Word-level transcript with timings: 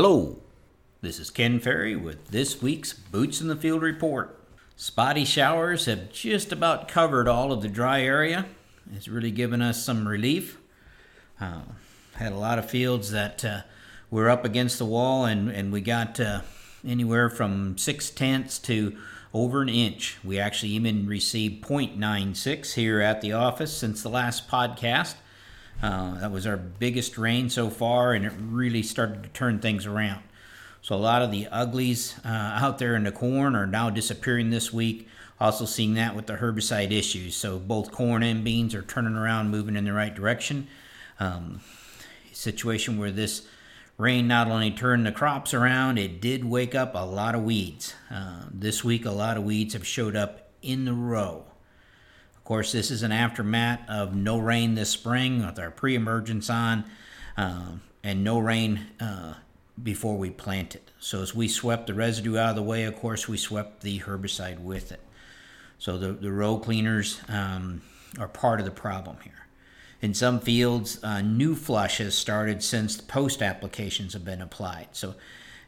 Hello, 0.00 0.36
this 1.00 1.18
is 1.18 1.28
Ken 1.28 1.58
Ferrie 1.58 1.96
with 1.96 2.28
this 2.28 2.62
week's 2.62 2.92
Boots 2.92 3.40
in 3.40 3.48
the 3.48 3.56
Field 3.56 3.82
report. 3.82 4.38
Spotty 4.76 5.24
showers 5.24 5.86
have 5.86 6.12
just 6.12 6.52
about 6.52 6.86
covered 6.86 7.26
all 7.26 7.50
of 7.50 7.62
the 7.62 7.68
dry 7.68 8.02
area. 8.02 8.46
It's 8.94 9.08
really 9.08 9.32
given 9.32 9.60
us 9.60 9.82
some 9.82 10.06
relief. 10.06 10.56
Uh, 11.40 11.62
had 12.14 12.30
a 12.30 12.38
lot 12.38 12.60
of 12.60 12.70
fields 12.70 13.10
that 13.10 13.44
uh, 13.44 13.62
were 14.08 14.30
up 14.30 14.44
against 14.44 14.78
the 14.78 14.84
wall, 14.84 15.24
and, 15.24 15.50
and 15.50 15.72
we 15.72 15.80
got 15.80 16.20
uh, 16.20 16.42
anywhere 16.86 17.28
from 17.28 17.76
six 17.76 18.08
tenths 18.08 18.60
to 18.60 18.96
over 19.34 19.62
an 19.62 19.68
inch. 19.68 20.18
We 20.22 20.38
actually 20.38 20.70
even 20.70 21.08
received 21.08 21.64
0.96 21.64 22.74
here 22.74 23.00
at 23.00 23.20
the 23.20 23.32
office 23.32 23.76
since 23.76 24.04
the 24.04 24.10
last 24.10 24.48
podcast. 24.48 25.16
Uh, 25.82 26.18
that 26.18 26.32
was 26.32 26.46
our 26.46 26.56
biggest 26.56 27.18
rain 27.18 27.48
so 27.48 27.70
far, 27.70 28.12
and 28.12 28.24
it 28.24 28.32
really 28.40 28.82
started 28.82 29.22
to 29.22 29.28
turn 29.28 29.60
things 29.60 29.86
around. 29.86 30.22
So 30.82 30.94
a 30.94 30.96
lot 30.96 31.22
of 31.22 31.30
the 31.30 31.46
uglies 31.48 32.16
uh, 32.24 32.28
out 32.28 32.78
there 32.78 32.94
in 32.96 33.04
the 33.04 33.12
corn 33.12 33.54
are 33.54 33.66
now 33.66 33.90
disappearing 33.90 34.50
this 34.50 34.72
week. 34.72 35.08
Also 35.40 35.64
seeing 35.64 35.94
that 35.94 36.16
with 36.16 36.26
the 36.26 36.36
herbicide 36.36 36.90
issues. 36.90 37.36
So 37.36 37.58
both 37.58 37.92
corn 37.92 38.22
and 38.24 38.42
beans 38.42 38.74
are 38.74 38.82
turning 38.82 39.14
around, 39.14 39.50
moving 39.50 39.76
in 39.76 39.84
the 39.84 39.92
right 39.92 40.14
direction. 40.14 40.66
Um, 41.20 41.60
situation 42.32 42.98
where 42.98 43.10
this 43.10 43.46
rain 43.98 44.28
not 44.28 44.48
only 44.48 44.70
turned 44.70 45.06
the 45.06 45.12
crops 45.12 45.52
around, 45.54 45.98
it 45.98 46.20
did 46.20 46.44
wake 46.44 46.74
up 46.74 46.94
a 46.94 47.04
lot 47.04 47.34
of 47.34 47.42
weeds. 47.42 47.94
Uh, 48.10 48.44
this 48.50 48.82
week, 48.82 49.04
a 49.04 49.10
lot 49.10 49.36
of 49.36 49.44
weeds 49.44 49.74
have 49.74 49.86
showed 49.86 50.16
up 50.16 50.50
in 50.62 50.84
the 50.84 50.92
row. 50.92 51.44
Course, 52.48 52.72
this 52.72 52.90
is 52.90 53.02
an 53.02 53.12
aftermath 53.12 53.86
of 53.90 54.14
no 54.14 54.38
rain 54.38 54.74
this 54.74 54.88
spring 54.88 55.44
with 55.44 55.58
our 55.58 55.70
pre-emergence 55.70 56.48
on, 56.48 56.86
uh, 57.36 57.72
and 58.02 58.24
no 58.24 58.38
rain 58.38 58.86
uh, 58.98 59.34
before 59.82 60.16
we 60.16 60.30
planted. 60.30 60.80
So 60.98 61.20
as 61.20 61.34
we 61.34 61.46
swept 61.46 61.88
the 61.88 61.92
residue 61.92 62.38
out 62.38 62.48
of 62.48 62.56
the 62.56 62.62
way, 62.62 62.84
of 62.84 62.96
course, 62.96 63.28
we 63.28 63.36
swept 63.36 63.82
the 63.82 64.00
herbicide 64.00 64.60
with 64.60 64.92
it. 64.92 65.00
So 65.78 65.98
the, 65.98 66.14
the 66.14 66.32
row 66.32 66.56
cleaners 66.56 67.20
um, 67.28 67.82
are 68.18 68.28
part 68.28 68.60
of 68.60 68.64
the 68.64 68.72
problem 68.72 69.18
here. 69.24 69.46
In 70.00 70.14
some 70.14 70.40
fields, 70.40 71.04
uh, 71.04 71.20
new 71.20 71.54
flush 71.54 71.98
has 71.98 72.14
started 72.14 72.62
since 72.62 72.96
the 72.96 73.02
post 73.02 73.42
applications 73.42 74.14
have 74.14 74.24
been 74.24 74.40
applied. 74.40 74.88
So 74.92 75.16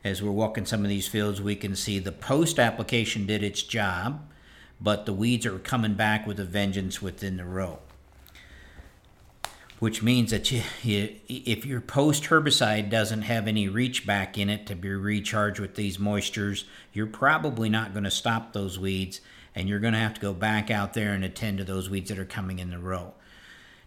as 0.02 0.22
we're 0.22 0.30
walking 0.30 0.64
some 0.64 0.82
of 0.82 0.88
these 0.88 1.08
fields, 1.08 1.42
we 1.42 1.56
can 1.56 1.76
see 1.76 1.98
the 1.98 2.10
post 2.10 2.58
application 2.58 3.26
did 3.26 3.42
its 3.42 3.62
job 3.62 4.22
but 4.80 5.06
the 5.06 5.12
weeds 5.12 5.46
are 5.46 5.58
coming 5.58 5.94
back 5.94 6.26
with 6.26 6.40
a 6.40 6.44
vengeance 6.44 7.02
within 7.02 7.36
the 7.36 7.44
row. 7.44 7.78
Which 9.78 10.02
means 10.02 10.30
that 10.30 10.50
you, 10.50 10.62
you, 10.82 11.16
if 11.28 11.64
your 11.64 11.80
post 11.80 12.24
herbicide 12.24 12.90
doesn't 12.90 13.22
have 13.22 13.48
any 13.48 13.66
reach 13.66 14.06
back 14.06 14.36
in 14.36 14.50
it 14.50 14.66
to 14.66 14.76
be 14.76 14.90
recharged 14.90 15.58
with 15.58 15.74
these 15.74 15.96
moistures, 15.96 16.64
you're 16.92 17.06
probably 17.06 17.70
not 17.70 17.92
going 17.92 18.04
to 18.04 18.10
stop 18.10 18.52
those 18.52 18.78
weeds, 18.78 19.20
and 19.54 19.68
you're 19.68 19.80
going 19.80 19.94
to 19.94 19.98
have 19.98 20.14
to 20.14 20.20
go 20.20 20.34
back 20.34 20.70
out 20.70 20.92
there 20.92 21.12
and 21.12 21.24
attend 21.24 21.58
to 21.58 21.64
those 21.64 21.88
weeds 21.88 22.10
that 22.10 22.18
are 22.18 22.26
coming 22.26 22.58
in 22.58 22.70
the 22.70 22.78
row. 22.78 23.14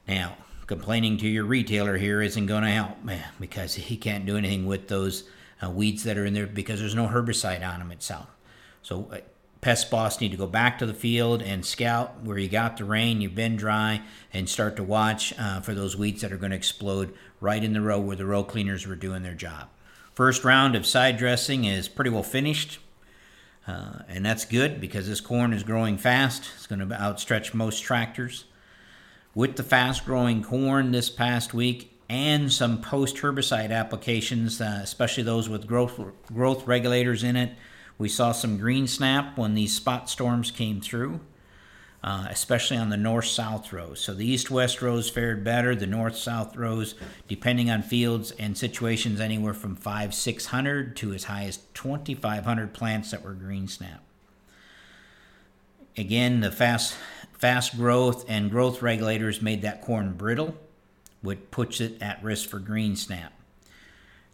Now, 0.08 0.36
complaining 0.66 1.18
to 1.18 1.28
your 1.28 1.46
retailer 1.46 1.98
here 1.98 2.22
isn't 2.22 2.48
going 2.48 2.64
to 2.64 2.70
help 2.70 3.04
man, 3.04 3.24
because 3.40 3.76
he 3.76 3.96
can't 3.96 4.26
do 4.26 4.36
anything 4.36 4.66
with 4.66 4.88
those 4.88 5.26
uh, 5.64 5.70
weeds 5.70 6.04
that 6.04 6.18
are 6.18 6.26
in 6.26 6.34
there 6.34 6.48
because 6.48 6.80
there's 6.80 6.96
no 6.96 7.08
herbicide 7.08 7.66
on 7.68 7.80
them 7.80 7.92
itself. 7.92 8.28
So 8.82 9.10
uh, 9.12 9.20
Pest 9.64 9.90
Boss 9.90 10.20
need 10.20 10.32
to 10.32 10.38
go 10.38 10.46
back 10.46 10.78
to 10.80 10.86
the 10.86 10.94
field 10.94 11.42
and 11.42 11.66
scout 11.66 12.22
where 12.22 12.38
you 12.38 12.50
got 12.50 12.76
the 12.76 12.84
rain, 12.84 13.22
you've 13.22 13.34
been 13.34 13.56
dry, 13.56 14.02
and 14.34 14.50
start 14.50 14.76
to 14.76 14.84
watch 14.84 15.34
uh, 15.40 15.62
for 15.62 15.74
those 15.74 15.96
weeds 15.96 16.22
that 16.22 16.34
are 16.34 16.38
going 16.38 16.52
to 16.52 16.58
explode 16.58 17.14
right 17.40 17.64
in 17.64 17.72
the 17.72 17.80
row 17.80 17.98
where 17.98 18.18
the 18.18 18.26
row 18.26 18.44
cleaners 18.44 18.86
were 18.86 18.98
doing 18.98 19.24
their 19.24 19.34
job. 19.34 19.70
First 20.14 20.44
round 20.44 20.76
of 20.76 20.86
side 20.86 21.16
dressing 21.16 21.64
is 21.64 21.88
pretty 21.88 22.10
well 22.10 22.24
finished, 22.24 22.80
uh, 23.66 24.00
and 24.10 24.26
that's 24.26 24.44
good 24.44 24.82
because 24.82 25.08
this 25.08 25.22
corn 25.22 25.54
is 25.54 25.64
growing 25.64 25.98
fast. 25.98 26.44
It's 26.56 26.68
going 26.68 26.86
to 26.86 27.02
outstretch 27.02 27.54
most 27.54 27.84
tractors. 27.84 28.44
With 29.34 29.56
the 29.56 29.64
fast 29.64 30.04
growing 30.04 30.44
corn 30.44 30.92
this 30.92 31.10
past 31.10 31.54
week 31.54 31.98
and 32.10 32.52
some 32.52 32.82
post 32.82 33.16
herbicide 33.16 33.72
applications, 33.72 34.60
uh, 34.60 34.82
especially 34.84 35.24
those 35.24 35.48
with 35.48 35.68
growth, 35.68 35.98
growth 36.34 36.68
regulators 36.68 37.24
in 37.24 37.38
it, 37.38 37.56
we 37.98 38.10
saw 38.10 38.32
some 38.32 38.58
green 38.58 38.88
snap 38.88 39.38
when 39.38 39.54
these 39.54 39.76
spot 39.76 40.10
storms 40.10 40.52
came 40.52 40.82
through, 40.82 41.20
uh, 42.04 42.28
especially 42.30 42.78
on 42.78 42.90
the 42.90 42.98
north 42.98 43.26
south 43.26 43.72
rows. 43.72 44.02
So 44.02 44.14
the 44.14 44.26
east 44.26 44.52
west 44.52 44.82
rows 44.82 45.10
fared 45.10 45.44
better, 45.44 45.76
the 45.76 45.88
north 45.88 46.16
south 46.16 46.56
rows, 46.56 46.96
depending 47.28 47.70
on 47.70 47.82
fields 47.82 48.32
and 48.32 48.58
situations, 48.58 49.20
anywhere 49.20 49.54
from 49.54 49.76
5 49.76 50.14
600 50.14 50.96
to 50.98 51.14
as 51.14 51.26
high 51.26 51.44
as 51.44 51.58
2,500 51.74 52.74
plants 52.74 53.12
that 53.12 53.24
were 53.24 53.34
green 53.34 53.68
snap. 53.68 54.04
Again, 55.96 56.40
the 56.40 56.52
fast, 56.52 56.96
fast 57.34 57.78
growth 57.78 58.26
and 58.28 58.50
growth 58.50 58.82
regulators 58.82 59.42
made 59.42 59.62
that 59.62 59.82
corn 59.82 60.14
brittle, 60.14 60.58
which 61.22 61.52
puts 61.52 61.80
it 61.80 62.02
at 62.02 62.24
risk 62.24 62.50
for 62.50 62.58
green 62.58 62.96
snap. 62.96 63.32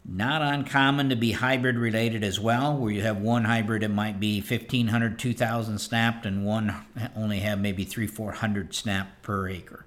Not 0.05 0.41
uncommon 0.41 1.09
to 1.09 1.15
be 1.15 1.33
hybrid 1.33 1.77
related 1.77 2.23
as 2.23 2.39
well, 2.39 2.75
where 2.75 2.91
you 2.91 3.01
have 3.01 3.17
one 3.17 3.45
hybrid 3.45 3.83
that 3.83 3.89
might 3.89 4.19
be 4.19 4.41
1,500, 4.41 5.19
2,000 5.19 5.77
snapped, 5.79 6.25
and 6.25 6.45
one 6.45 6.73
only 7.15 7.39
have 7.39 7.59
maybe 7.59 7.83
3, 7.83 8.07
400 8.07 8.73
snapped 8.73 9.21
per 9.21 9.47
acre. 9.47 9.85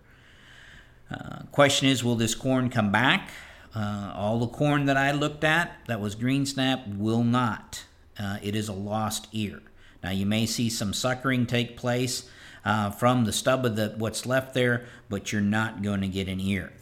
Uh, 1.10 1.42
question 1.50 1.88
is, 1.88 2.04
will 2.04 2.14
this 2.14 2.34
corn 2.34 2.70
come 2.70 2.92
back? 2.92 3.30
Uh, 3.74 4.12
all 4.14 4.38
the 4.38 4.46
corn 4.46 4.86
that 4.86 4.96
I 4.96 5.12
looked 5.12 5.44
at 5.44 5.72
that 5.86 6.00
was 6.00 6.14
green 6.14 6.46
snap 6.46 6.86
will 6.86 7.24
not. 7.24 7.84
Uh, 8.18 8.38
it 8.42 8.54
is 8.54 8.68
a 8.68 8.72
lost 8.72 9.28
ear. 9.32 9.62
Now 10.02 10.10
you 10.10 10.26
may 10.26 10.46
see 10.46 10.68
some 10.68 10.92
suckering 10.92 11.46
take 11.46 11.76
place 11.76 12.28
uh, 12.64 12.90
from 12.90 13.24
the 13.24 13.32
stub 13.32 13.64
of 13.64 13.76
the 13.76 13.94
what's 13.96 14.26
left 14.26 14.54
there, 14.54 14.86
but 15.08 15.32
you're 15.32 15.40
not 15.40 15.82
going 15.82 16.00
to 16.02 16.08
get 16.08 16.28
an 16.28 16.40
ear. 16.40 16.72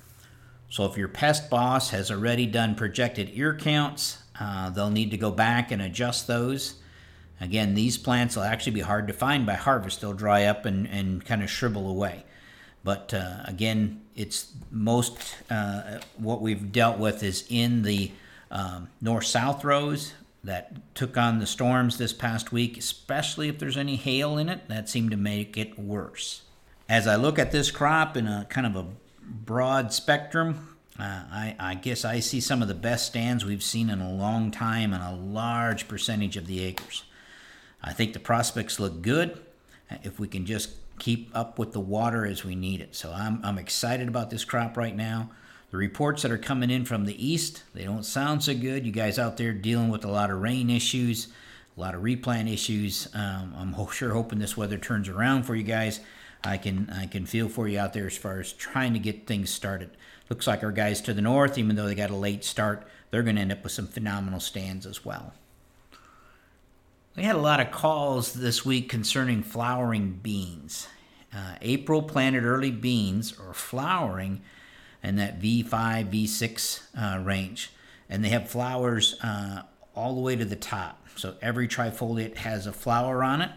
So 0.70 0.84
if 0.84 0.96
your 0.96 1.08
pest 1.08 1.50
boss 1.50 1.90
has 1.90 2.10
already 2.10 2.46
done 2.46 2.76
projected 2.76 3.30
ear 3.34 3.54
counts, 3.54 4.18
uh, 4.38 4.70
they'll 4.70 4.90
need 4.90 5.10
to 5.10 5.16
go 5.16 5.32
back 5.32 5.72
and 5.72 5.82
adjust 5.82 6.26
those. 6.28 6.74
Again, 7.40 7.74
these 7.74 7.98
plants 7.98 8.36
will 8.36 8.44
actually 8.44 8.72
be 8.72 8.80
hard 8.80 9.08
to 9.08 9.12
find 9.12 9.44
by 9.44 9.54
harvest. 9.54 10.00
They'll 10.00 10.12
dry 10.12 10.44
up 10.44 10.66
and, 10.66 10.86
and 10.86 11.24
kind 11.24 11.42
of 11.42 11.50
shrivel 11.50 11.90
away. 11.90 12.24
But 12.84 13.12
uh, 13.12 13.42
again, 13.44 14.02
it's 14.14 14.52
most 14.70 15.36
uh, 15.50 15.98
what 16.16 16.40
we've 16.40 16.70
dealt 16.70 16.98
with 16.98 17.22
is 17.22 17.44
in 17.48 17.82
the 17.82 18.12
um, 18.50 18.88
north 19.00 19.26
south 19.26 19.64
rows 19.64 20.12
that 20.44 20.94
took 20.94 21.16
on 21.16 21.40
the 21.40 21.46
storms 21.46 21.98
this 21.98 22.12
past 22.12 22.52
week, 22.52 22.78
especially 22.78 23.48
if 23.48 23.58
there's 23.58 23.76
any 23.76 23.96
hail 23.96 24.38
in 24.38 24.48
it. 24.48 24.68
That 24.68 24.88
seemed 24.88 25.10
to 25.10 25.16
make 25.16 25.56
it 25.56 25.78
worse. 25.78 26.42
As 26.88 27.06
I 27.06 27.16
look 27.16 27.38
at 27.38 27.52
this 27.52 27.70
crop 27.70 28.16
in 28.16 28.26
a 28.26 28.46
kind 28.48 28.66
of 28.66 28.76
a 28.76 28.86
broad 29.50 29.92
spectrum. 29.92 30.76
Uh, 30.96 31.24
I, 31.28 31.56
I, 31.58 31.74
guess 31.74 32.04
I 32.04 32.20
see 32.20 32.40
some 32.40 32.62
of 32.62 32.68
the 32.68 32.74
best 32.74 33.06
stands 33.06 33.44
we've 33.44 33.64
seen 33.64 33.90
in 33.90 34.00
a 34.00 34.08
long 34.08 34.52
time 34.52 34.92
and 34.92 35.02
a 35.02 35.10
large 35.10 35.88
percentage 35.88 36.36
of 36.36 36.46
the 36.46 36.64
acres. 36.64 37.02
I 37.82 37.92
think 37.92 38.12
the 38.12 38.20
prospects 38.20 38.78
look 38.78 39.02
good 39.02 39.42
uh, 39.90 39.96
if 40.04 40.20
we 40.20 40.28
can 40.28 40.46
just 40.46 40.70
keep 41.00 41.32
up 41.34 41.58
with 41.58 41.72
the 41.72 41.80
water 41.80 42.24
as 42.24 42.44
we 42.44 42.54
need 42.54 42.80
it. 42.80 42.94
So 42.94 43.12
I'm, 43.12 43.40
I'm 43.42 43.58
excited 43.58 44.06
about 44.06 44.30
this 44.30 44.44
crop 44.44 44.76
right 44.76 44.94
now. 44.94 45.30
The 45.72 45.78
reports 45.78 46.22
that 46.22 46.30
are 46.30 46.38
coming 46.38 46.70
in 46.70 46.84
from 46.84 47.04
the 47.04 47.26
east, 47.26 47.64
they 47.74 47.82
don't 47.82 48.04
sound 48.04 48.44
so 48.44 48.54
good. 48.54 48.86
You 48.86 48.92
guys 48.92 49.18
out 49.18 49.36
there 49.36 49.52
dealing 49.52 49.88
with 49.88 50.04
a 50.04 50.10
lot 50.12 50.30
of 50.30 50.40
rain 50.40 50.70
issues, 50.70 51.26
a 51.76 51.80
lot 51.80 51.96
of 51.96 52.04
replant 52.04 52.48
issues. 52.48 53.08
Um, 53.14 53.52
I'm 53.58 53.90
sure 53.90 54.12
hoping 54.12 54.38
this 54.38 54.56
weather 54.56 54.78
turns 54.78 55.08
around 55.08 55.42
for 55.42 55.56
you 55.56 55.64
guys. 55.64 55.98
I 56.42 56.56
can 56.56 56.90
I 56.90 57.06
can 57.06 57.26
feel 57.26 57.48
for 57.48 57.68
you 57.68 57.78
out 57.78 57.92
there 57.92 58.06
as 58.06 58.16
far 58.16 58.40
as 58.40 58.52
trying 58.52 58.92
to 58.94 58.98
get 58.98 59.26
things 59.26 59.50
started. 59.50 59.90
Looks 60.28 60.46
like 60.46 60.62
our 60.62 60.72
guys 60.72 61.00
to 61.02 61.14
the 61.14 61.22
north, 61.22 61.58
even 61.58 61.76
though 61.76 61.86
they 61.86 61.94
got 61.94 62.10
a 62.10 62.16
late 62.16 62.44
start, 62.44 62.86
they're 63.10 63.22
going 63.22 63.36
to 63.36 63.42
end 63.42 63.52
up 63.52 63.62
with 63.62 63.72
some 63.72 63.86
phenomenal 63.86 64.40
stands 64.40 64.86
as 64.86 65.04
well. 65.04 65.34
We 67.16 67.24
had 67.24 67.34
a 67.34 67.40
lot 67.40 67.60
of 67.60 67.72
calls 67.72 68.32
this 68.34 68.64
week 68.64 68.88
concerning 68.88 69.42
flowering 69.42 70.20
beans. 70.22 70.86
Uh, 71.34 71.54
April 71.60 72.02
planted 72.02 72.44
early 72.44 72.70
beans 72.70 73.34
are 73.38 73.52
flowering 73.52 74.40
in 75.02 75.16
that 75.16 75.40
V5, 75.40 75.64
V6 76.10 76.82
uh, 76.96 77.22
range, 77.22 77.70
and 78.08 78.24
they 78.24 78.28
have 78.28 78.48
flowers 78.48 79.16
uh, 79.22 79.62
all 79.94 80.14
the 80.14 80.20
way 80.20 80.36
to 80.36 80.44
the 80.44 80.56
top. 80.56 81.08
So 81.16 81.34
every 81.42 81.68
trifoliate 81.68 82.36
has 82.38 82.66
a 82.66 82.72
flower 82.72 83.24
on 83.24 83.42
it. 83.42 83.50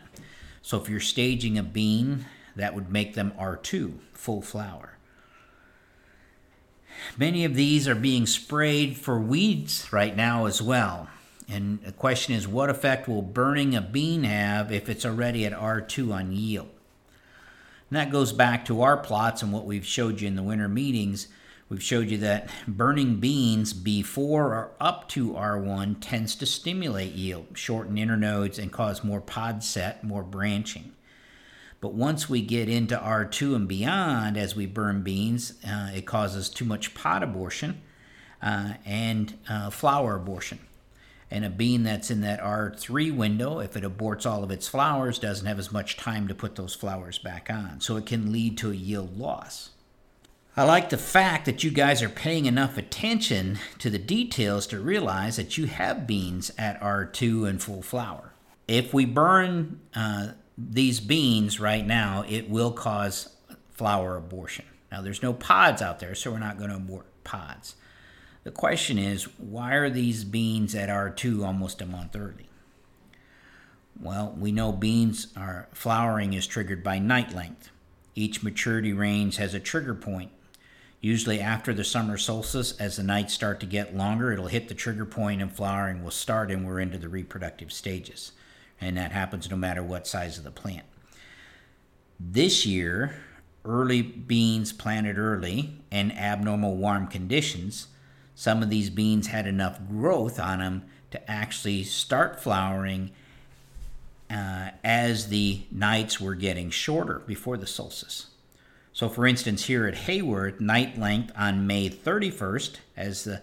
So 0.62 0.82
if 0.82 0.90
you're 0.90 1.00
staging 1.00 1.58
a 1.58 1.64
bean 1.64 2.26
that 2.56 2.76
would 2.76 2.92
make 2.92 3.14
them 3.14 3.34
R2, 3.40 3.94
full 4.14 4.42
flower. 4.42 4.98
Many 7.18 7.46
of 7.46 7.56
these 7.56 7.88
are 7.88 7.96
being 7.96 8.26
sprayed 8.26 8.98
for 8.98 9.20
weeds 9.20 9.92
right 9.92 10.16
now 10.16 10.46
as 10.46 10.62
well. 10.62 11.10
And 11.50 11.82
the 11.82 11.92
question 11.92 12.34
is, 12.34 12.48
what 12.48 12.70
effect 12.70 13.08
will 13.08 13.22
burning 13.22 13.76
a 13.76 13.82
bean 13.82 14.24
have 14.24 14.72
if 14.72 14.88
it's 14.88 15.06
already 15.06 15.46
at 15.46 15.54
R2 15.54 16.14
on 16.14 16.32
yield? 16.32 16.70
And 17.90 17.98
that 18.00 18.12
goes 18.12 18.32
back 18.32 18.66
to 18.66 18.82
our 18.82 18.98
plots 18.98 19.42
and 19.42 19.52
what 19.52 19.66
we've 19.66 19.86
showed 19.86 20.22
you 20.22 20.28
in 20.28 20.36
the 20.36 20.44
winter 20.44 20.70
meetings. 20.70 21.28
We've 21.70 21.84
showed 21.84 22.10
you 22.10 22.18
that 22.20 22.50
burning 22.68 23.20
beans 23.20 23.74
before 23.74 24.48
or 24.48 24.72
up 24.80 25.10
to 25.10 25.34
R1 25.34 25.98
tends 26.00 26.36
to 26.38 26.46
stimulate 26.46 27.14
yield, 27.14 27.48
shorten 27.54 27.96
internodes, 27.98 28.58
and 28.58 28.72
cause 28.72 29.04
more 29.04 29.22
pod 29.22 29.64
set, 29.64 30.04
more 30.04 30.24
branching. 30.24 30.94
But 31.84 31.96
once 31.96 32.30
we 32.30 32.42
get 32.42 32.70
into 32.70 32.96
R2 32.96 33.58
and 33.58 33.68
beyond, 33.68 34.38
as 34.38 34.56
we 34.56 34.66
burn 34.66 35.02
beans, 35.02 35.56
uh, 35.68 35.92
it 35.94 36.06
causes 36.06 36.48
too 36.48 36.64
much 36.64 36.94
pod 36.94 37.24
abortion 37.24 37.82
uh, 38.42 38.76
and 38.86 39.38
uh, 39.50 39.70
flower 39.70 40.16
abortion. 40.16 40.60
And 41.30 41.44
a 41.44 41.50
bean 41.50 41.84
that's 41.84 42.10
in 42.10 42.22
that 42.22 42.40
R3 42.40 43.14
window, 43.14 43.60
if 43.60 43.76
it 43.76 43.84
aborts 43.84 44.26
all 44.26 44.46
of 44.46 44.50
its 44.50 44.66
flowers, 44.66 45.20
doesn't 45.20 45.46
have 45.46 45.60
as 45.60 45.74
much 45.74 45.98
time 45.98 46.30
to 46.30 46.34
put 46.34 46.56
those 46.56 46.74
flowers 46.74 47.18
back 47.18 47.50
on. 47.50 47.82
So 47.82 47.98
it 47.98 48.06
can 48.06 48.32
lead 48.32 48.58
to 48.60 48.72
a 48.72 48.76
yield 48.76 49.18
loss. 49.18 49.72
I 50.56 50.64
like 50.64 50.90
the 50.90 50.98
fact 50.98 51.44
that 51.48 51.66
you 51.66 51.72
guys 51.72 52.02
are 52.02 52.08
paying 52.08 52.46
enough 52.46 52.78
attention 52.78 53.60
to 53.80 53.90
the 53.90 54.00
details 54.00 54.68
to 54.68 54.80
realize 54.80 55.36
that 55.36 55.58
you 55.58 55.66
have 55.66 56.08
beans 56.08 56.50
at 56.58 56.80
R2 56.80 57.46
and 57.46 57.62
full 57.62 57.82
flower. 57.82 58.32
If 58.70 58.94
we 58.94 59.04
burn 59.04 59.82
uh, 59.94 60.30
these 60.72 61.00
beans 61.00 61.60
right 61.60 61.86
now, 61.86 62.24
it 62.28 62.50
will 62.50 62.72
cause 62.72 63.30
flower 63.72 64.16
abortion. 64.16 64.66
Now, 64.92 65.02
there's 65.02 65.24
no 65.24 65.34
pods 65.34 65.82
out 65.82 66.00
there, 66.00 66.16
so 66.16 66.32
we're 66.32 66.40
not 66.40 66.58
going 66.58 66.70
to 66.70 66.76
abort 66.76 67.06
pods. 67.24 67.76
The 68.44 68.52
question 68.52 68.98
is, 68.98 69.24
why 69.40 69.74
are 69.74 69.90
these 69.90 70.24
beans 70.24 70.76
at 70.76 70.90
R2 70.90 71.46
almost 71.46 71.82
a 71.82 71.86
month 71.86 72.16
early? 72.16 72.50
Well, 74.00 74.36
we 74.38 74.52
know 74.52 74.72
beans 74.72 75.28
are 75.36 75.68
flowering 75.74 76.34
is 76.34 76.46
triggered 76.46 76.84
by 76.84 77.00
night 77.00 77.34
length. 77.34 77.70
Each 78.16 78.44
maturity 78.44 78.94
range 78.94 79.38
has 79.38 79.54
a 79.54 79.60
trigger 79.60 79.96
point 79.96 80.32
Usually, 81.04 81.42
after 81.42 81.74
the 81.74 81.84
summer 81.84 82.18
solstice, 82.18 82.80
as 82.80 82.96
the 82.96 83.04
nights 83.04 83.34
start 83.34 83.60
to 83.60 83.66
get 83.66 83.94
longer, 83.94 84.32
it'll 84.32 84.48
hit 84.48 84.70
the 84.70 84.74
trigger 84.74 85.06
point 85.06 85.42
and 85.42 85.52
flowering 85.52 86.02
will 86.02 86.12
start, 86.12 86.50
and 86.50 86.66
we're 86.66 86.80
into 86.80 86.98
the 86.98 87.10
reproductive 87.10 87.74
stages. 87.74 88.32
And 88.82 88.98
that 88.98 89.12
happens 89.12 89.50
no 89.50 89.56
matter 89.56 89.84
what 89.84 90.08
size 90.08 90.38
of 90.38 90.44
the 90.44 90.52
plant. 90.52 90.86
This 92.20 92.66
year, 92.66 93.16
early 93.66 94.02
beans 94.02 94.74
planted 94.74 95.18
early 95.18 95.76
and 95.92 96.12
abnormal 96.18 96.76
warm 96.76 97.08
conditions, 97.08 97.88
some 98.36 98.64
of 98.64 98.70
these 98.70 98.90
beans 98.90 99.28
had 99.28 99.48
enough 99.48 99.80
growth 99.88 100.40
on 100.40 100.60
them 100.60 100.84
to 101.12 101.32
actually 101.32 101.84
start 101.84 102.42
flowering 102.42 103.12
uh, 104.30 104.70
as 104.84 105.28
the 105.28 105.62
nights 105.72 106.20
were 106.20 106.34
getting 106.34 106.72
shorter 106.72 107.20
before 107.28 107.58
the 107.58 107.68
solstice. 107.68 108.28
So, 108.92 109.10
for 109.10 109.28
instance, 109.28 109.66
here 109.66 109.88
at 109.88 109.94
Heyworth, 109.94 110.60
night 110.60 110.98
length 110.98 111.32
on 111.36 111.68
May 111.68 111.90
31st, 111.90 112.78
as 112.98 113.24
the 113.24 113.42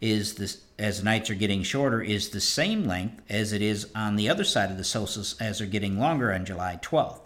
is 0.00 0.34
this 0.34 0.62
as 0.78 1.02
nights 1.02 1.28
are 1.28 1.34
getting 1.34 1.62
shorter, 1.62 2.00
is 2.00 2.28
the 2.28 2.40
same 2.40 2.84
length 2.84 3.20
as 3.28 3.52
it 3.52 3.60
is 3.60 3.88
on 3.94 4.16
the 4.16 4.28
other 4.28 4.44
side 4.44 4.70
of 4.70 4.76
the 4.76 4.84
solstice 4.84 5.34
as 5.40 5.58
they're 5.58 5.66
getting 5.66 5.98
longer 5.98 6.32
on 6.32 6.44
July 6.44 6.78
12th. 6.82 7.20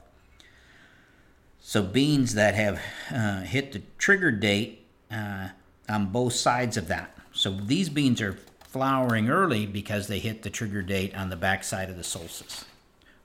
So, 1.60 1.82
beans 1.82 2.34
that 2.34 2.54
have 2.54 2.80
uh, 3.10 3.42
hit 3.42 3.72
the 3.72 3.82
trigger 3.98 4.30
date 4.30 4.84
uh, 5.10 5.48
on 5.88 6.06
both 6.06 6.32
sides 6.32 6.76
of 6.76 6.88
that. 6.88 7.16
So, 7.32 7.52
these 7.52 7.88
beans 7.88 8.20
are 8.20 8.38
flowering 8.64 9.28
early 9.28 9.66
because 9.66 10.08
they 10.08 10.18
hit 10.18 10.42
the 10.42 10.50
trigger 10.50 10.82
date 10.82 11.14
on 11.14 11.28
the 11.28 11.36
back 11.36 11.62
side 11.62 11.90
of 11.90 11.96
the 11.96 12.04
solstice. 12.04 12.64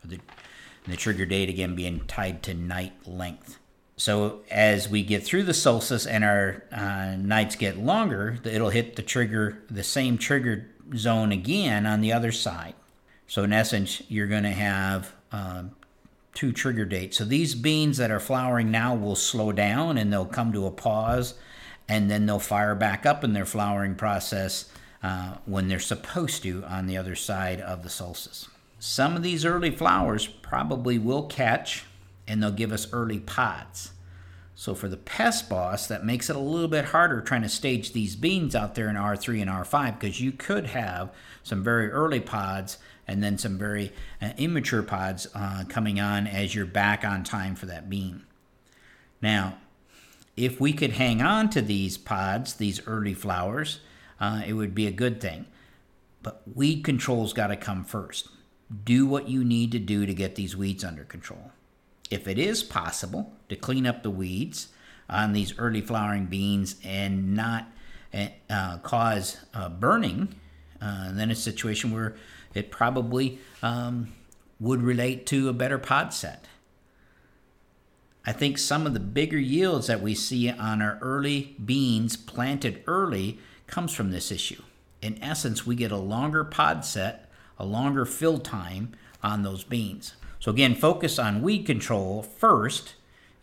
The, 0.04 0.20
the 0.86 0.98
trigger 0.98 1.26
date 1.26 1.50
again 1.50 1.76
being 1.76 2.02
tied 2.06 2.44
to 2.44 2.54
night 2.54 2.94
length. 3.08 3.58
So 3.98 4.42
as 4.52 4.88
we 4.88 5.02
get 5.02 5.24
through 5.24 5.44
the 5.44 5.56
solstice 5.56 6.06
and 6.06 6.24
our 6.24 6.64
uh, 6.72 7.16
nights 7.18 7.56
get 7.56 7.78
longer, 7.78 8.38
it'll 8.44 8.70
hit 8.70 8.96
the 8.96 9.02
trigger, 9.02 9.64
the 9.70 9.84
same 9.84 10.20
trigger 10.20 10.70
zone 10.96 11.32
again 11.32 11.88
on 11.88 12.02
the 12.02 12.14
other 12.14 12.32
side. 12.32 12.76
So 13.26 13.44
in 13.44 13.52
essence, 13.52 14.04
you're 14.08 14.28
going 14.28 14.44
to 14.44 14.52
have 14.52 15.14
um, 15.32 15.72
two 16.34 16.52
trigger 16.52 16.86
dates. 16.86 17.18
So 17.18 17.26
these 17.26 17.56
beans 17.56 17.98
that 17.98 18.12
are 18.12 18.20
flowering 18.20 18.70
now 18.70 18.96
will 18.96 19.16
slow 19.16 19.52
down 19.52 19.98
and 19.98 20.14
they'll 20.14 20.26
come 20.26 20.54
to 20.54 20.68
a 20.68 20.72
pause, 20.72 21.34
and 21.90 22.10
then 22.10 22.28
they'll 22.28 22.38
fire 22.38 22.76
back 22.76 23.06
up 23.06 23.24
in 23.24 23.34
their 23.34 23.46
flowering 23.46 23.96
process 23.96 24.70
uh, 25.02 25.38
when 25.46 25.68
they're 25.68 25.80
supposed 25.80 26.44
to 26.44 26.64
on 26.66 26.86
the 26.86 26.98
other 26.98 27.16
side 27.16 27.60
of 27.62 27.82
the 27.82 27.90
solstice. 27.90 28.48
Some 28.78 29.16
of 29.16 29.24
these 29.24 29.44
early 29.44 29.72
flowers 29.72 30.28
probably 30.28 31.00
will 31.00 31.24
catch 31.24 31.86
and 32.28 32.42
they'll 32.42 32.52
give 32.52 32.72
us 32.72 32.92
early 32.92 33.20
pods. 33.20 33.92
So 34.60 34.74
for 34.74 34.90
the 34.90 34.98
pest 34.98 35.50
boss, 35.50 35.86
that 35.86 36.04
makes 36.04 36.32
it 36.32 36.36
a 36.36 36.40
little 36.40 36.68
bit 36.68 36.86
harder 36.86 37.22
trying 37.22 37.44
to 37.44 37.50
stage 37.50 37.94
these 37.94 38.16
beans 38.16 38.56
out 38.56 38.74
there 38.74 38.90
in 38.90 38.96
R3 38.96 39.42
and 39.42 39.52
R5 39.52 40.00
because 40.00 40.20
you 40.20 40.32
could 40.32 40.66
have 40.68 41.12
some 41.44 41.64
very 41.64 41.92
early 41.92 42.20
pods 42.20 42.80
and 43.08 43.24
then 43.24 43.38
some 43.38 43.60
very 43.60 43.94
uh, 44.20 44.32
immature 44.38 44.82
pods 44.82 45.28
uh, 45.36 45.64
coming 45.70 46.00
on 46.00 46.26
as 46.26 46.56
you're 46.56 46.66
back 46.66 47.06
on 47.06 47.24
time 47.24 47.56
for 47.56 47.68
that 47.68 47.88
bean. 47.88 48.24
Now, 49.22 49.60
if 50.36 50.60
we 50.60 50.74
could 50.74 50.94
hang 50.94 51.22
on 51.22 51.52
to 51.52 51.62
these 51.62 51.98
pods, 51.98 52.56
these 52.56 52.86
early 52.88 53.14
flowers, 53.14 53.80
uh, 54.20 54.42
it 54.46 54.54
would 54.54 54.74
be 54.74 54.88
a 54.88 54.92
good 54.92 55.22
thing. 55.22 55.46
But 56.24 56.42
weed 56.52 56.84
control's 56.84 57.32
got 57.32 57.48
to 57.48 57.56
come 57.56 57.84
first. 57.84 58.30
Do 58.84 59.06
what 59.06 59.30
you 59.30 59.44
need 59.44 59.72
to 59.74 59.80
do 59.80 60.08
to 60.08 60.14
get 60.16 60.34
these 60.34 60.58
weeds 60.58 60.84
under 60.84 61.04
control 61.04 61.52
if 62.10 62.28
it 62.28 62.38
is 62.38 62.64
possible 62.64 63.34
to 63.50 63.56
clean 63.56 63.86
up 63.86 64.04
the 64.04 64.10
weeds 64.10 64.70
on 65.10 65.34
these 65.34 65.58
early 65.58 65.82
flowering 65.82 66.26
beans 66.26 66.76
and 66.84 67.34
not 67.36 67.68
uh, 68.50 68.78
cause 68.80 69.38
uh, 69.54 69.70
burning, 69.70 70.36
uh, 70.82 71.12
then 71.12 71.32
a 71.32 71.36
situation 71.36 71.92
where 71.92 72.16
it 72.54 72.72
probably 72.72 73.40
um, 73.62 74.14
would 74.60 74.82
relate 74.82 75.26
to 75.28 75.50
a 75.50 75.54
better 75.54 75.78
pod 75.78 76.14
set. 76.14 76.46
I 78.26 78.34
think 78.34 78.58
some 78.58 78.86
of 78.86 78.94
the 78.94 79.00
bigger 79.00 79.38
yields 79.38 79.88
that 79.88 80.02
we 80.02 80.14
see 80.14 80.50
on 80.50 80.82
our 80.82 80.98
early 81.02 81.56
beans 81.64 82.18
planted 82.18 82.84
early 82.86 83.40
comes 83.68 83.94
from 83.94 84.12
this 84.12 84.32
issue. 84.32 84.62
In 85.02 85.22
essence, 85.24 85.66
we 85.66 85.76
get 85.76 85.92
a 85.92 85.98
longer 85.98 86.44
pod 86.44 86.84
set, 86.84 87.32
a 87.58 87.66
longer 87.66 88.06
fill 88.06 88.40
time 88.40 88.94
on 89.24 89.44
those 89.44 89.64
beans. 89.64 90.14
So, 90.40 90.52
again, 90.52 90.76
focus 90.76 91.18
on 91.18 91.42
weed 91.42 91.66
control 91.66 92.22
first, 92.22 92.94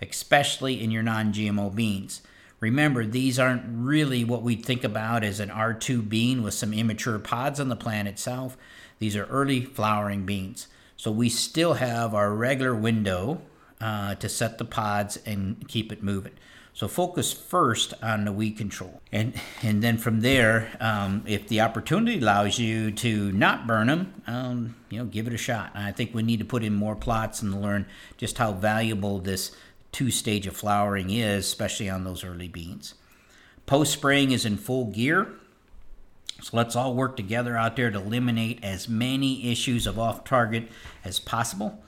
especially 0.00 0.82
in 0.82 0.91
your 0.91 1.02
non 1.02 1.32
GMO 1.32 1.75
beans. 1.75 2.23
Remember, 2.61 3.05
these 3.05 3.38
aren't 3.38 3.64
really 3.67 4.25
what 4.25 4.43
we 4.43 4.56
think 4.56 4.85
about 4.85 5.25
as 5.25 5.41
an 5.41 5.50
R2 5.50 6.08
bean 6.08 6.43
with 6.43 6.55
some 6.55 6.73
immature 6.73 7.19
pods 7.19 7.61
on 7.61 7.69
the 7.69 7.76
plant 7.76 8.08
itself. 8.08 8.56
These 8.99 9.17
are 9.17 9.26
early 9.26 9.64
flowering 9.64 10.24
beans. 10.24 10.69
So, 10.96 11.10
we 11.10 11.29
still 11.29 11.74
have 11.74 12.15
our 12.15 12.32
regular 12.32 12.74
window 12.74 13.43
uh, 13.81 14.14
to 14.16 14.28
set 14.28 14.58
the 14.58 14.64
pods 14.64 15.19
and 15.26 15.66
keep 15.69 15.93
it 15.93 16.02
moving. 16.02 16.32
So 16.74 16.88
focus 16.88 17.32
first 17.32 17.94
on 18.02 18.24
the 18.24 18.32
weed 18.32 18.56
control, 18.56 19.00
and 19.12 19.32
and 19.62 19.81
then 19.81 19.96
from 19.96 20.22
there, 20.22 20.76
um, 20.81 21.22
if 21.24 21.46
the 21.46 21.60
opportunity 21.60 22.19
allows 22.19 22.58
you 22.58 22.90
to 22.90 23.31
not 23.31 23.69
burn 23.69 23.86
them, 23.86 24.22
um, 24.26 24.74
you 24.90 24.98
know, 24.98 25.04
give 25.04 25.28
it 25.28 25.32
a 25.32 25.38
shot. 25.38 25.70
And 25.76 25.84
I 25.84 25.93
think 25.93 26.12
we 26.12 26.24
need 26.24 26.40
to 26.40 26.44
put 26.44 26.64
in 26.64 26.74
more 26.74 26.96
plots 26.96 27.43
and 27.43 27.62
learn 27.62 27.86
just 28.16 28.38
how 28.38 28.50
valuable 28.50 29.20
this 29.20 29.54
two 29.93 30.10
stage 30.10 30.48
of 30.48 30.56
flowering 30.56 31.10
is, 31.10 31.46
especially 31.46 31.88
on 31.88 32.02
those 32.02 32.24
early 32.24 32.48
beans. 32.48 32.94
Post 33.66 33.93
spraying 33.93 34.32
is 34.32 34.44
in 34.44 34.56
full 34.56 34.86
gear. 34.86 35.28
So 36.43 36.56
let's 36.56 36.74
all 36.74 36.94
work 36.94 37.16
together 37.16 37.56
out 37.56 37.76
there 37.76 37.93
to 37.93 37.98
eliminate 37.98 38.62
as 38.64 38.88
many 38.88 39.50
issues 39.50 39.86
of 39.86 39.96
off 39.96 40.24
target 40.24 40.69
as 41.04 41.20
possible. 41.20 41.82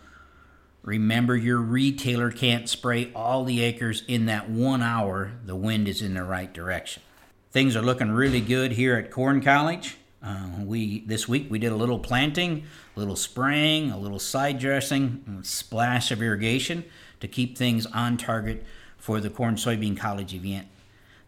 Remember, 0.87 1.35
your 1.35 1.59
retailer 1.59 2.31
can't 2.31 2.69
spray 2.69 3.11
all 3.13 3.43
the 3.43 3.61
acres 3.61 4.05
in 4.07 4.27
that 4.27 4.49
one 4.49 4.83
hour 4.83 5.33
the 5.45 5.57
wind 5.57 5.89
is 5.89 6.01
in 6.01 6.15
the 6.15 6.23
right 6.23 6.53
direction. 6.55 7.03
Things 7.51 7.75
are 7.75 7.83
looking 7.83 8.13
really 8.13 8.41
good 8.41 8.71
here 8.71 8.95
at 8.95 9.11
Corn 9.11 9.41
College. 9.41 9.97
Uh, 10.23 10.47
we 10.61 11.01
this 11.01 11.27
week 11.27 11.49
we 11.51 11.59
did 11.59 11.73
a 11.73 11.77
little 11.77 11.99
planting, 11.99 12.65
a 12.97 13.01
little 13.01 13.17
spraying, 13.17 13.91
a 13.91 13.99
little 13.99 14.21
side 14.21 14.61
dressing, 14.61 15.41
splash 15.43 16.13
of 16.13 16.23
irrigation 16.23 16.85
to 17.19 17.27
keep 17.27 17.59
things 17.59 17.87
on 17.87 18.17
target 18.17 18.65
for 18.97 19.21
the 19.21 19.29
Corn 19.29 19.57
Soybean 19.57 19.97
College 19.97 20.35
event. 20.35 20.69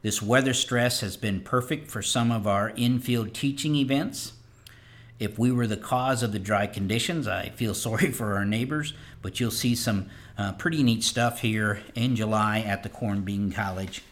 This 0.02 0.22
weather 0.22 0.54
stress 0.54 1.00
has 1.00 1.16
been 1.16 1.40
perfect 1.40 1.90
for 1.90 2.00
some 2.00 2.30
of 2.30 2.46
our 2.46 2.70
infield 2.76 3.34
teaching 3.34 3.74
events. 3.74 4.34
If 5.18 5.38
we 5.38 5.50
were 5.50 5.66
the 5.66 5.76
cause 5.76 6.22
of 6.22 6.32
the 6.32 6.38
dry 6.38 6.66
conditions, 6.66 7.26
I 7.26 7.48
feel 7.50 7.75
sorry 7.87 8.10
for 8.10 8.34
our 8.34 8.44
neighbors, 8.44 8.94
but 9.22 9.40
you'll 9.40 9.50
see 9.50 9.75
some 9.75 10.06
uh, 10.37 10.52
pretty 10.52 10.82
neat 10.82 11.02
stuff 11.02 11.40
here 11.40 11.80
in 11.94 12.16
July 12.16 12.60
at 12.60 12.82
the 12.82 12.88
Corn 12.88 13.22
Bean 13.22 13.50
College 13.50 14.02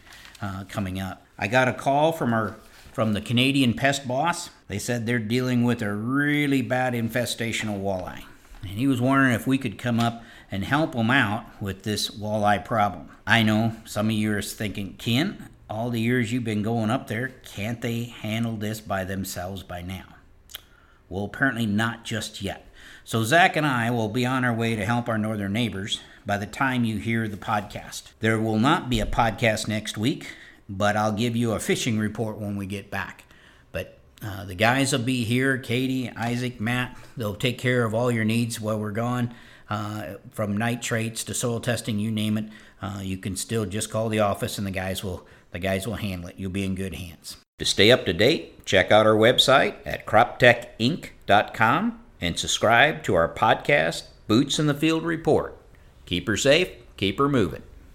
uh, 0.41 0.65
coming 0.67 0.99
up. 0.99 1.25
I 1.37 1.47
got 1.47 1.67
a 1.67 1.73
call 1.73 2.11
from 2.11 2.33
our 2.33 2.55
from 2.91 3.13
the 3.13 3.21
Canadian 3.21 3.75
pest 3.75 4.07
boss. 4.07 4.49
They 4.67 4.79
said 4.79 5.05
they're 5.05 5.19
dealing 5.19 5.63
with 5.63 5.83
a 5.83 5.93
really 5.93 6.63
bad 6.63 6.95
infestation 6.95 7.69
of 7.69 7.79
walleye. 7.79 8.23
And 8.63 8.71
he 8.71 8.87
was 8.87 8.99
wondering 8.99 9.33
if 9.33 9.45
we 9.45 9.59
could 9.59 9.77
come 9.77 9.99
up 9.99 10.23
and 10.49 10.63
help 10.63 10.93
them 10.93 11.11
out 11.11 11.45
with 11.61 11.83
this 11.83 12.09
walleye 12.09 12.65
problem. 12.65 13.09
I 13.27 13.43
know 13.43 13.75
some 13.85 14.07
of 14.07 14.13
you 14.13 14.35
are 14.35 14.41
thinking, 14.41 14.95
Ken, 14.97 15.47
all 15.69 15.91
the 15.91 16.01
years 16.01 16.31
you've 16.33 16.43
been 16.43 16.63
going 16.63 16.89
up 16.89 17.07
there, 17.07 17.33
can't 17.45 17.81
they 17.81 18.05
handle 18.05 18.55
this 18.55 18.81
by 18.81 19.03
themselves 19.03 19.61
by 19.61 19.83
now? 19.83 20.05
Well, 21.09 21.25
apparently 21.25 21.65
not 21.65 22.03
just 22.03 22.41
yet. 22.41 22.67
So, 23.03 23.23
Zach 23.23 23.55
and 23.55 23.65
I 23.65 23.89
will 23.91 24.09
be 24.09 24.25
on 24.25 24.43
our 24.43 24.53
way 24.53 24.75
to 24.75 24.85
help 24.85 25.07
our 25.07 25.17
northern 25.17 25.53
neighbors 25.53 26.01
by 26.25 26.37
the 26.37 26.45
time 26.45 26.83
you 26.83 26.97
hear 26.97 27.27
the 27.27 27.37
podcast. 27.37 28.11
There 28.19 28.39
will 28.39 28.59
not 28.59 28.89
be 28.89 28.99
a 28.99 29.05
podcast 29.05 29.67
next 29.67 29.97
week, 29.97 30.33
but 30.67 30.97
I'll 30.97 31.13
give 31.13 31.35
you 31.35 31.53
a 31.53 31.59
fishing 31.59 31.97
report 31.97 32.37
when 32.37 32.57
we 32.57 32.65
get 32.65 32.91
back. 32.91 33.23
But 33.71 33.97
uh, 34.21 34.43
the 34.43 34.55
guys 34.55 34.91
will 34.91 34.99
be 34.99 35.23
here 35.23 35.57
Katie, 35.57 36.09
Isaac, 36.09 36.59
Matt. 36.59 36.97
They'll 37.15 37.35
take 37.35 37.57
care 37.57 37.85
of 37.85 37.93
all 37.93 38.11
your 38.11 38.25
needs 38.25 38.59
while 38.59 38.77
we're 38.77 38.91
gone. 38.91 39.33
Uh, 39.69 40.15
from 40.31 40.57
nitrates 40.57 41.23
to 41.25 41.33
soil 41.33 41.59
testing, 41.59 41.99
you 41.99 42.11
name 42.11 42.37
it. 42.37 42.45
Uh, 42.81 42.99
you 43.01 43.17
can 43.17 43.35
still 43.35 43.65
just 43.65 43.89
call 43.89 44.09
the 44.09 44.19
office 44.19 44.57
and 44.57 44.67
the 44.67 44.71
guys 44.71 45.03
will 45.03 45.25
the 45.51 45.59
guys 45.59 45.87
will 45.87 45.95
handle 45.95 46.29
it. 46.29 46.35
You'll 46.37 46.51
be 46.51 46.65
in 46.65 46.75
good 46.75 46.93
hands. 46.93 47.37
To 47.59 47.65
stay 47.65 47.91
up 47.91 48.05
to 48.05 48.13
date, 48.13 48.65
check 48.65 48.91
out 48.91 49.07
our 49.07 49.15
website 49.15 49.77
at 49.83 50.05
croptechinc.com 50.05 51.99
and 52.21 52.37
subscribe 52.37 53.01
to 53.01 53.15
our 53.15 53.27
podcast, 53.27 54.03
Boots 54.27 54.59
in 54.59 54.67
the 54.67 54.75
Field 54.75 55.03
Report. 55.03 55.57
Keep 56.05 56.27
her 56.27 56.37
safe, 56.37 56.69
keep 56.97 57.17
her 57.17 57.27
moving. 57.27 57.63